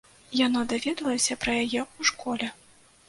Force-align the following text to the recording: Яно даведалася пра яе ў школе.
Яно 0.37 0.63
даведалася 0.71 1.37
пра 1.43 1.51
яе 1.63 1.81
ў 1.85 2.11
школе. 2.11 2.47